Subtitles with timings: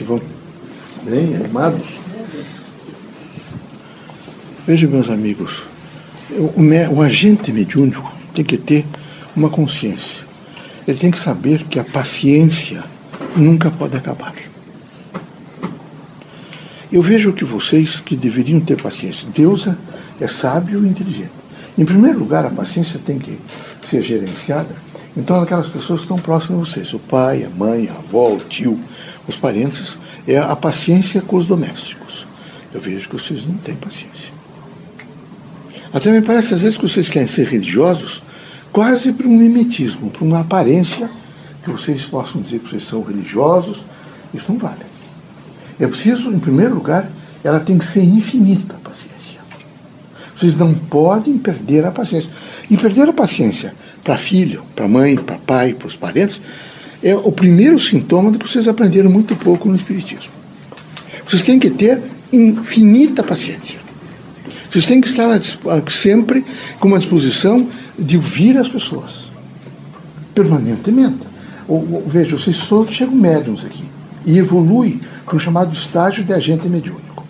[0.00, 0.18] que vão
[1.02, 1.86] bem animados.
[4.66, 5.62] Veja, meus amigos,
[6.30, 8.86] o, o agente mediúnico tem que ter
[9.36, 10.24] uma consciência.
[10.88, 12.82] Ele tem que saber que a paciência
[13.36, 14.32] nunca pode acabar.
[16.90, 19.28] Eu vejo que vocês que deveriam ter paciência.
[19.34, 19.68] Deus
[20.18, 21.30] é sábio e inteligente.
[21.76, 23.38] Em primeiro lugar, a paciência tem que
[23.88, 24.74] ser gerenciada
[25.16, 28.38] então, aquelas pessoas que estão próximas de vocês, o pai, a mãe, a avó, o
[28.38, 28.78] tio,
[29.26, 32.26] os parentes, é a paciência com os domésticos.
[32.72, 34.32] Eu vejo que vocês não têm paciência.
[35.92, 38.22] Até me parece, às vezes, que vocês querem ser religiosos
[38.72, 41.10] quase para um mimetismo, para uma aparência
[41.64, 43.84] que vocês possam dizer que vocês são religiosos.
[44.32, 44.86] Isso não vale.
[45.80, 47.10] É preciso, em primeiro lugar,
[47.42, 49.40] ela tem que ser infinita, a paciência.
[50.36, 52.30] Vocês não podem perder a paciência.
[52.70, 56.40] E perder a paciência para filho, para mãe, para pai, para os parentes,
[57.02, 60.32] é o primeiro sintoma de que vocês aprenderam muito pouco no Espiritismo.
[61.26, 62.00] Vocês têm que ter
[62.32, 63.78] infinita paciência.
[64.70, 65.28] Vocês têm que estar
[65.90, 66.44] sempre
[66.78, 67.66] com uma disposição
[67.98, 69.28] de ouvir as pessoas,
[70.34, 71.18] permanentemente.
[72.06, 73.84] veja, vocês todos chegam médiums aqui
[74.24, 77.24] e evolui para o chamado estágio de agente mediúnico.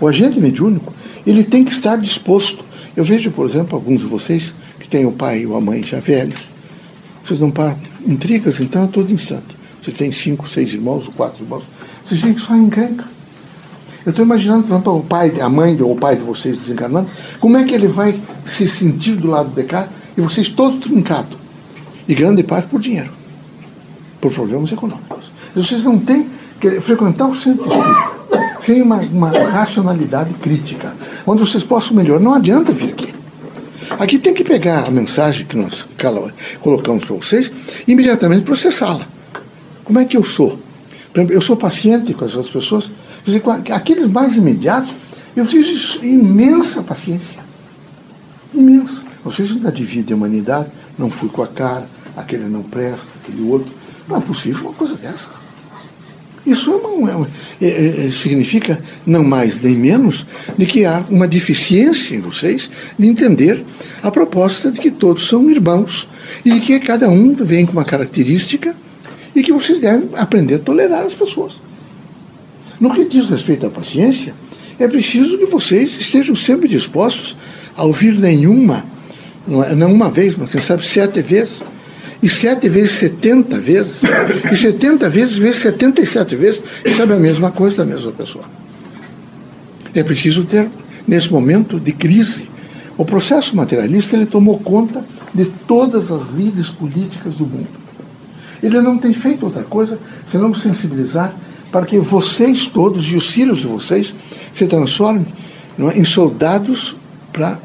[0.00, 0.92] O agente mediúnico
[1.26, 2.64] ele tem que estar disposto.
[2.96, 4.52] Eu vejo, por exemplo, alguns de vocês
[4.94, 6.48] têm o pai ou a mãe já velhos,
[7.24, 9.56] vocês não param intrigas, então, a todo instante.
[9.82, 11.64] Você tem cinco, seis irmãos, ou quatro irmãos,
[12.06, 13.04] vocês que só encrenca.
[14.06, 17.08] Eu estou imaginando, por exemplo, o pai, a mãe ou o pai de vocês desencarnando,
[17.40, 18.14] como é que ele vai
[18.46, 21.36] se sentir do lado de cá e vocês todos trincados.
[22.06, 23.10] E grande parte por dinheiro,
[24.20, 25.32] por problemas econômicos.
[25.56, 28.14] Vocês não têm que frequentar o centro espírita
[28.60, 30.94] sem uma, uma racionalidade crítica,
[31.26, 32.20] onde vocês possam melhorar.
[32.20, 33.03] Não adianta vir aqui.
[33.98, 35.86] Aqui tem que pegar a mensagem que nós
[36.60, 37.50] colocamos para vocês
[37.86, 39.06] e imediatamente processá-la.
[39.84, 40.58] Como é que eu sou?
[41.14, 42.90] Eu sou paciente com as outras pessoas.
[43.72, 44.92] Aqueles mais imediatos,
[45.36, 47.42] eu preciso imensa paciência.
[48.52, 49.02] Imensa.
[49.24, 50.68] Vocês ainda dividem a humanidade,
[50.98, 53.72] não fui com a cara, aquele não presta, aquele outro.
[54.08, 55.28] Não é possível uma coisa dessa.
[56.46, 57.26] Isso é uma,
[57.60, 60.26] é, é, é, significa não mais nem menos
[60.58, 63.64] de que há uma deficiência em vocês de entender
[64.02, 66.06] a proposta de que todos são irmãos
[66.44, 68.76] e que cada um vem com uma característica
[69.34, 71.54] e que vocês devem aprender a tolerar as pessoas.
[72.78, 74.34] No que diz respeito à paciência,
[74.78, 77.36] é preciso que vocês estejam sempre dispostos
[77.76, 78.84] a ouvir nenhuma,
[79.46, 81.62] não uma vez, mas quem sabe sete vezes
[82.22, 84.00] e sete vezes 70 vezes,
[84.50, 88.44] e 70 vezes vezes 77 vezes, e sabe a mesma coisa da mesma pessoa.
[89.94, 90.68] É preciso ter,
[91.06, 92.48] nesse momento de crise,
[92.96, 97.84] o processo materialista ele tomou conta de todas as lides políticas do mundo.
[98.62, 99.98] Ele não tem feito outra coisa
[100.30, 101.34] senão sensibilizar
[101.70, 104.14] para que vocês todos e os filhos de vocês
[104.52, 105.26] se transformem
[105.78, 106.96] é, em soldados
[107.32, 107.58] para,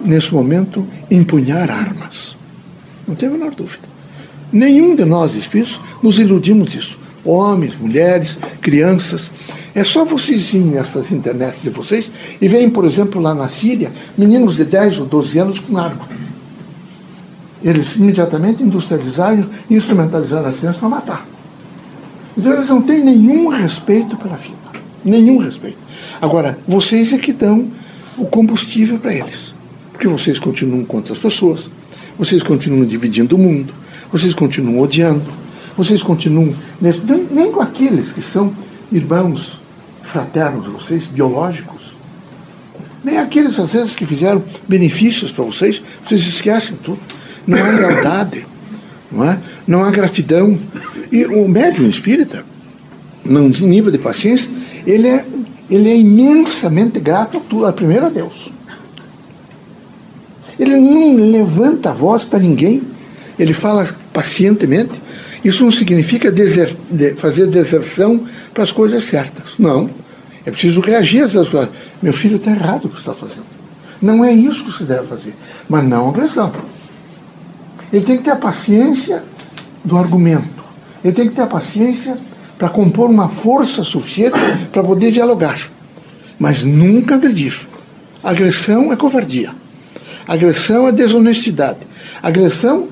[0.00, 1.99] nesse momento, empunhar armas.
[3.10, 3.82] Não tem a menor dúvida.
[4.52, 6.96] Nenhum de nós espíritos nos iludimos disso.
[7.24, 9.28] Homens, mulheres, crianças.
[9.74, 12.08] É só vocês irem nessas internets de vocês
[12.40, 16.08] e veem, por exemplo, lá na Síria, meninos de 10 ou 12 anos com arma.
[17.64, 21.26] Eles imediatamente industrializaram e instrumentalizaram as crianças para matar.
[22.38, 24.54] Então eles não têm nenhum respeito pela vida.
[25.04, 25.78] Nenhum respeito.
[26.22, 27.72] Agora, vocês é que dão
[28.16, 29.52] o combustível para eles.
[29.90, 31.68] Porque vocês continuam contra as pessoas,
[32.20, 33.72] vocês continuam dividindo o mundo,
[34.12, 35.24] vocês continuam odiando,
[35.74, 36.54] vocês continuam.
[36.78, 36.92] Nem,
[37.30, 38.54] nem com aqueles que são
[38.92, 39.58] irmãos
[40.02, 41.96] fraternos de vocês, biológicos.
[43.02, 46.98] Nem aqueles, às vezes, que fizeram benefícios para vocês, vocês esquecem tudo.
[47.46, 48.46] Não há lealdade,
[49.10, 49.38] não, é?
[49.66, 50.60] não há gratidão.
[51.10, 52.44] E o médium espírita,
[53.24, 54.50] num nível de paciência,
[54.86, 55.24] ele é,
[55.70, 58.52] ele é imensamente grato a tudo, primeiro a Deus.
[60.60, 62.82] Ele não levanta a voz para ninguém,
[63.38, 65.00] ele fala pacientemente.
[65.42, 66.30] Isso não significa
[67.16, 68.22] fazer deserção
[68.52, 69.54] para as coisas certas.
[69.58, 69.88] Não.
[70.44, 71.70] É preciso reagir às coisas.
[72.02, 73.46] Meu filho está errado o que está fazendo.
[74.02, 75.34] Não é isso que se deve fazer.
[75.66, 76.52] Mas não agressão.
[77.90, 79.22] Ele tem que ter a paciência
[79.82, 80.62] do argumento.
[81.02, 82.18] Ele tem que ter a paciência
[82.58, 84.38] para compor uma força suficiente
[84.70, 85.70] para poder dialogar.
[86.38, 87.58] Mas nunca agredir.
[88.22, 89.54] Agressão é covardia.
[90.30, 91.80] Agressão é desonestidade.
[92.22, 92.86] Agressão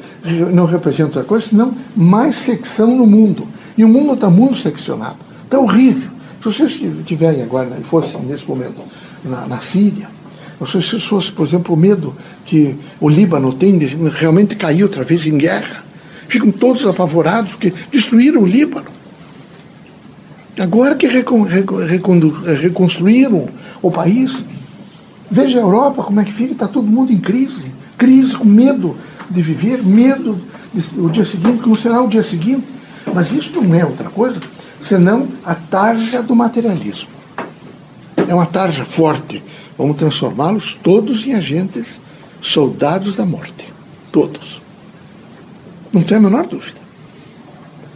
[0.52, 3.46] não representa outra coisa senão mais secção no mundo.
[3.76, 5.18] E o mundo está muito seccionado.
[5.44, 6.10] Está horrível.
[6.42, 8.82] Se vocês estiverem agora, fossem nesse momento
[9.24, 10.08] na, na Síria,
[10.66, 12.12] se vocês fossem, por exemplo, o medo
[12.44, 15.84] que o Líbano tem de realmente cair outra vez em guerra,
[16.26, 18.90] ficam todos apavorados porque destruíram o Líbano.
[20.58, 23.48] Agora que reconstruíram
[23.80, 24.36] o país,
[25.30, 27.72] veja a Europa como é que fica, está todo mundo em crise.
[27.96, 28.96] Crise, com medo
[29.28, 30.40] de viver, medo
[30.72, 32.66] do dia seguinte, como será o dia seguinte.
[33.12, 34.40] Mas isso não é outra coisa
[34.88, 37.10] senão a tarja do materialismo.
[38.16, 39.42] É uma tarja forte.
[39.76, 42.00] Vamos transformá-los todos em agentes
[42.40, 43.72] soldados da morte.
[44.10, 44.62] Todos.
[45.92, 46.78] Não tem a menor dúvida.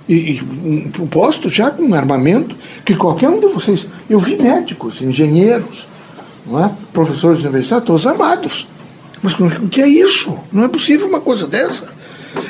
[0.09, 3.87] E, e um posto já com um armamento que qualquer um de vocês.
[4.09, 5.87] Eu vi médicos, engenheiros,
[6.47, 6.71] não é?
[6.93, 8.67] professores de universidade, todos armados.
[9.23, 10.37] Mas o que é isso?
[10.53, 11.85] Não é possível uma coisa dessa.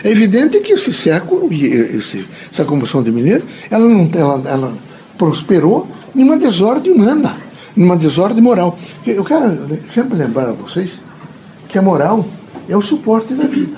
[0.02, 4.74] É evidente que esse século, esse, essa Convenção de Mineiro, ela, não, ela, ela
[5.18, 7.36] prosperou em uma desordem humana,
[7.76, 8.78] em uma desordem moral.
[9.06, 10.92] Eu quero sempre lembrar a vocês
[11.68, 12.26] que a moral
[12.68, 13.76] é o suporte da vida.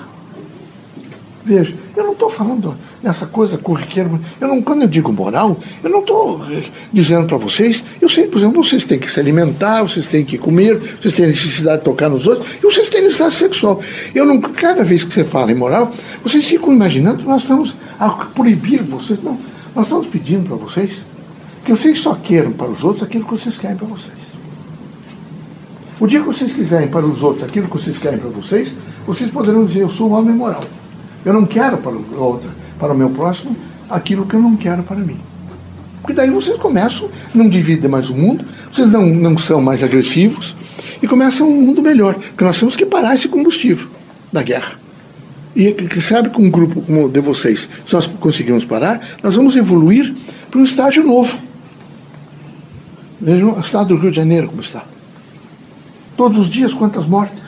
[1.43, 4.09] Veja, eu não estou falando nessa coisa corriqueira.
[4.41, 8.25] Eu não, quando eu digo moral, eu não estou eh, dizendo para vocês, eu sei,
[8.25, 11.83] por exemplo, vocês têm que se alimentar, vocês têm que comer, vocês têm necessidade de
[11.83, 13.79] tocar nos outros, e vocês têm necessidade sexual.
[14.15, 15.93] Eu não, cada vez que você fala em moral,
[16.23, 19.21] vocês ficam imaginando que nós estamos a proibir vocês.
[19.21, 19.39] Não,
[19.75, 20.91] nós estamos pedindo para vocês
[21.63, 24.17] que vocês só queiram para os outros aquilo que vocês querem para vocês.
[25.99, 28.71] O dia que vocês quiserem para os outros aquilo que vocês querem para vocês,
[29.05, 30.63] vocês poderão dizer, eu sou um homem moral.
[31.23, 32.49] Eu não quero para o outro,
[32.79, 33.55] para o meu próximo
[33.89, 35.19] aquilo que eu não quero para mim.
[36.01, 40.55] Porque daí vocês começam, não dividem mais o mundo, vocês não, não são mais agressivos
[41.01, 42.13] e começam um mundo melhor.
[42.13, 43.87] Porque nós temos que parar esse combustível
[44.31, 44.79] da guerra.
[45.55, 49.35] E que sabe, com um grupo como o de vocês, se nós conseguirmos parar, nós
[49.35, 50.13] vamos evoluir
[50.51, 51.39] para um estágio novo.
[53.19, 54.83] Vejam o estado do Rio de Janeiro como está.
[56.15, 57.41] Todos os dias, quantas mortes.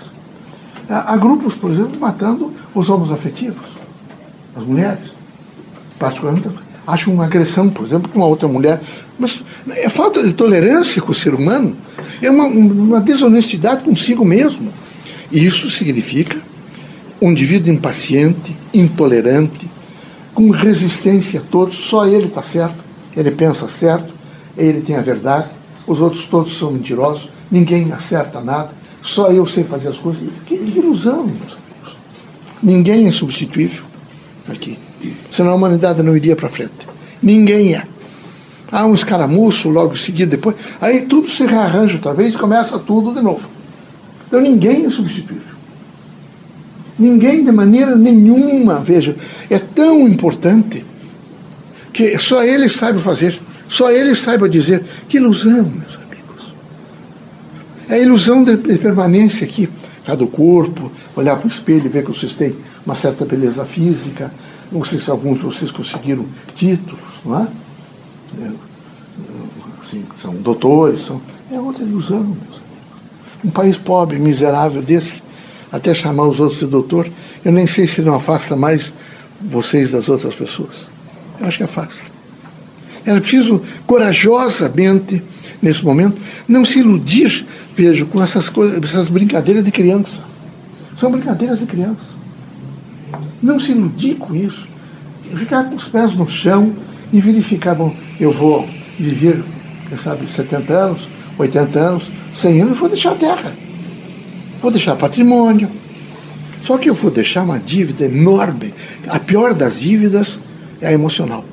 [0.89, 3.67] Há grupos, por exemplo, matando os homens afetivos,
[4.55, 5.16] as mulheres.
[5.99, 6.49] Particularmente,
[6.85, 8.81] acho uma agressão, por exemplo, com uma outra mulher.
[9.17, 11.75] Mas é falta de tolerância com o ser humano,
[12.21, 14.71] é uma, uma desonestidade consigo mesmo.
[15.31, 16.37] E isso significa
[17.21, 19.67] um indivíduo impaciente, intolerante,
[20.33, 22.75] com resistência a todos, só ele está certo,
[23.15, 24.13] ele pensa certo,
[24.55, 25.47] ele tem a verdade,
[25.87, 28.69] os outros todos são mentirosos, ninguém acerta nada,
[29.01, 30.21] só eu sei fazer as coisas.
[30.45, 31.31] Que, ilusão.
[32.61, 33.83] Ninguém é substituível
[34.47, 34.77] aqui.
[35.31, 36.87] Senão a humanidade não iria para frente.
[37.21, 37.83] Ninguém é.
[38.71, 40.55] Há um escaramuço logo em seguida, depois.
[40.81, 43.47] Aí tudo se rearranja outra vez e começa tudo de novo.
[44.27, 45.55] Então ninguém é substituível.
[46.99, 49.15] Ninguém de maneira nenhuma, veja,
[49.49, 50.83] é tão importante
[51.93, 53.39] que só ele sabe fazer,
[53.69, 54.83] só ele saiba dizer.
[55.07, 56.53] Que ilusão, meus amigos.
[57.87, 59.69] É a ilusão de permanência aqui,
[60.17, 62.55] do corpo, olhar para o espelho e ver que vocês têm
[62.85, 64.31] uma certa beleza física,
[64.71, 66.25] vocês, alguns de vocês conseguiram
[66.55, 67.47] títulos, não é?
[68.41, 68.51] é
[69.81, 71.21] assim, são doutores, são,
[71.51, 72.61] é outra ilusão, meus amigos.
[73.45, 75.21] Um país pobre, miserável desse,
[75.71, 77.09] até chamar os outros de doutor,
[77.43, 78.91] eu nem sei se não afasta mais
[79.39, 80.87] vocês das outras pessoas.
[81.39, 82.03] Eu acho que afasta.
[83.05, 85.23] Era preciso corajosamente
[85.61, 90.21] nesse momento, não se iludir, vejo, com essas coisas, essas brincadeiras de criança.
[90.99, 92.16] São brincadeiras de criança.
[93.41, 94.67] Não se iludir com isso.
[95.35, 96.73] Ficar com os pés no chão
[97.11, 98.67] e verificar, bom, eu vou
[98.97, 99.43] viver,
[99.89, 103.53] quem sabe, 70 anos, 80 anos, 100 anos, vou deixar a terra.
[104.61, 105.69] Vou deixar patrimônio.
[106.61, 108.73] Só que eu vou deixar uma dívida enorme.
[109.07, 110.39] A pior das dívidas
[110.81, 111.45] é a emocional.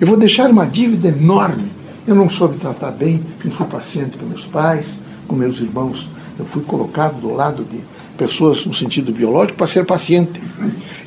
[0.00, 4.26] Eu vou deixar uma dívida enorme eu não soube tratar bem, não fui paciente com
[4.26, 4.86] meus pais,
[5.26, 6.08] com meus irmãos.
[6.38, 7.80] Eu fui colocado do lado de
[8.16, 10.40] pessoas no sentido biológico para ser paciente.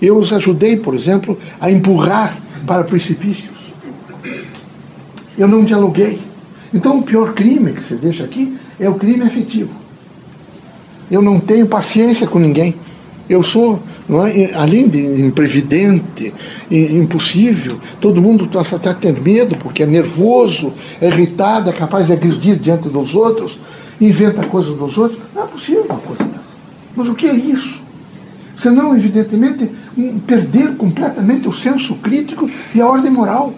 [0.01, 3.57] Eu os ajudei, por exemplo, a empurrar para precipícios.
[5.37, 6.19] Eu não dialoguei.
[6.73, 9.71] Então, o pior crime que você deixa aqui é o crime afetivo.
[11.09, 12.75] Eu não tenho paciência com ninguém.
[13.29, 13.79] Eu sou,
[14.33, 16.33] é, além de imprevidente,
[16.69, 22.07] impossível, todo mundo passa até a ter medo, porque é nervoso, é irritado, é capaz
[22.07, 23.59] de agredir diante dos outros,
[24.01, 25.19] inventa coisas dos outros.
[25.35, 26.38] Não é possível uma coisa dessa.
[26.95, 27.79] Mas o que é isso?
[28.61, 29.69] Senão, evidentemente,
[30.27, 33.53] perder completamente o senso crítico e a ordem moral.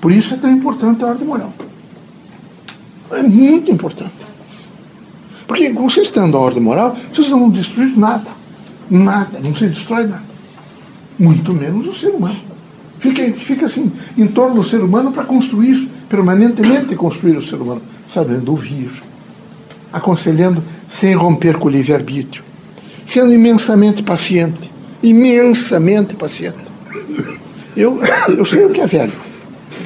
[0.00, 1.52] Por isso é tão importante a ordem moral.
[3.12, 4.10] É muito importante.
[5.46, 8.30] Porque vocês estando a ordem moral, vocês não vão destruir nada.
[8.90, 10.24] Nada, não se destrói nada.
[11.18, 12.40] Muito menos o ser humano.
[12.98, 17.82] Fica, fica assim, em torno do ser humano para construir, permanentemente construir o ser humano,
[18.12, 18.90] sabendo ouvir,
[19.92, 22.44] aconselhando sem romper com o livre-arbítrio,
[23.12, 26.56] sendo imensamente paciente, imensamente paciente.
[27.76, 29.12] Eu, eu sei o que é velho.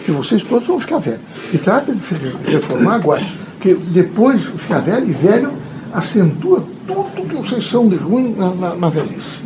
[0.05, 1.21] que vocês todos vão ficar velhos.
[1.53, 2.15] E trata de se
[2.51, 3.25] reformar agora.
[3.55, 5.53] Porque depois ficar velho, e velho
[5.93, 9.41] acentua tudo que vocês são de ruim na, na, na velhice.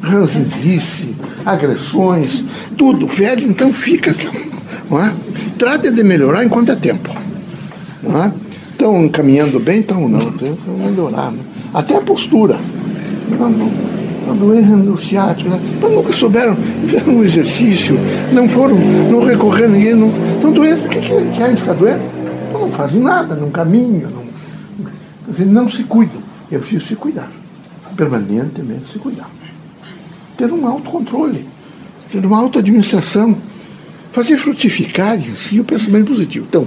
[0.00, 1.14] Ranzinzice,
[1.44, 2.44] agressões,
[2.76, 3.08] tudo.
[3.08, 4.14] Velho, então fica.
[4.88, 5.12] Não é?
[5.58, 7.10] Trate de melhorar enquanto é tempo.
[8.02, 8.32] Não é?
[8.70, 9.80] Estão caminhando bem?
[9.80, 10.32] Estão não.
[10.32, 11.32] Tem que melhorar.
[11.74, 12.58] Até a postura.
[13.48, 15.60] Não quando erram no ciático, né?
[15.80, 16.56] mas nunca souberam,
[16.86, 17.98] fizeram um exercício,
[18.32, 22.06] não foram, não recorreram a ninguém, não, estão doentes, o que, que querem ficar doentes?
[22.52, 24.24] Não fazem nada, não caminham, não,
[25.28, 26.20] dizer, não se cuidam.
[26.50, 27.30] É preciso se cuidar,
[27.96, 29.28] permanentemente se cuidar.
[30.36, 31.46] Ter um autocontrole,
[32.10, 33.36] ter uma autoadministração,
[34.12, 36.46] fazer frutificar em si o pensamento positivo.
[36.48, 36.66] Então,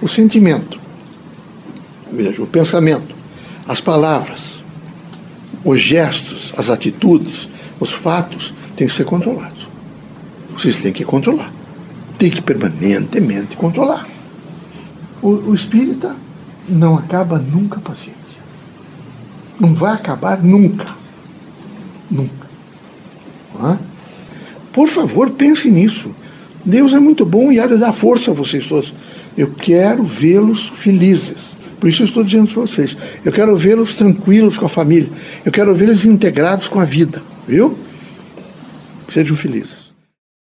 [0.00, 0.80] o sentimento,
[2.12, 3.14] veja, o pensamento,
[3.68, 4.49] as palavras,
[5.64, 7.48] os gestos, as atitudes,
[7.78, 9.68] os fatos têm que ser controlados.
[10.52, 11.52] Vocês têm que controlar.
[12.18, 14.06] Tem que permanentemente controlar.
[15.22, 16.14] O, o espírita
[16.68, 18.20] não acaba nunca a paciência.
[19.58, 20.86] Não vai acabar nunca.
[22.10, 22.46] Nunca.
[23.72, 23.78] É?
[24.72, 26.14] Por favor, pense nisso.
[26.64, 28.94] Deus é muito bom e há de dar força a vocês todos.
[29.36, 31.54] Eu quero vê-los felizes.
[31.80, 32.94] Por isso eu estou dizendo para vocês.
[33.24, 35.08] Eu quero vê-los tranquilos com a família.
[35.44, 37.22] Eu quero vê-los integrados com a vida.
[37.48, 37.76] Viu?
[39.08, 39.79] Sejam felizes.